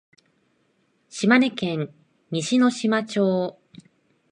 [1.09, 1.93] 島根県
[2.31, 3.59] 西ノ島町